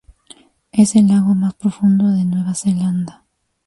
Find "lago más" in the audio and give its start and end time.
1.09-1.53